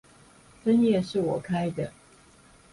[0.63, 1.93] 分頁是我開的